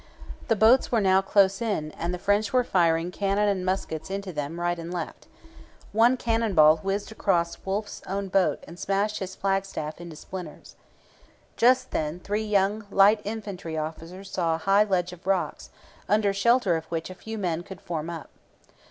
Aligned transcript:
The 0.47 0.55
boats 0.55 0.91
were 0.91 0.99
now 0.99 1.21
close 1.21 1.61
in, 1.61 1.91
and 1.91 2.11
the 2.11 2.17
French 2.17 2.51
were 2.51 2.63
firing 2.63 3.11
cannon 3.11 3.47
and 3.47 3.63
muskets 3.63 4.09
into 4.09 4.33
them 4.33 4.59
right 4.59 4.79
and 4.79 4.91
left. 4.91 5.27
One 5.93 6.17
cannon 6.17 6.55
ball 6.55 6.77
whizzed 6.77 7.11
across 7.11 7.63
Wolfe's 7.65 8.01
own 8.07 8.27
boat 8.29 8.63
and 8.67 8.79
smashed 8.79 9.19
his 9.19 9.35
flagstaff 9.35 9.97
to 9.97 10.15
splinters. 10.15 10.75
Just 11.55 11.91
then 11.91 12.19
three 12.19 12.41
young 12.41 12.87
light 12.89 13.21
infantry 13.25 13.77
officers 13.77 14.31
saw 14.31 14.55
a 14.55 14.65
high 14.65 14.85
ledge 14.85 15.13
of 15.13 15.27
rocks, 15.27 15.69
under 16.09 16.33
shelter 16.33 16.75
of 16.75 16.85
which 16.85 17.11
a 17.11 17.13
few 17.13 17.37
men 17.37 17.61
could 17.61 17.79
form 17.79 18.09
up. 18.09 18.31